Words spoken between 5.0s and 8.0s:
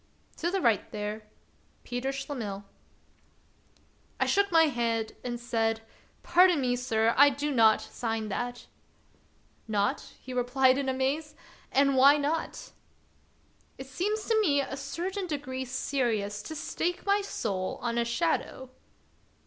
and* said:" Pardon me, sir; I do not